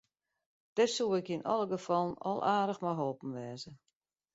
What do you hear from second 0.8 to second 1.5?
soe ik yn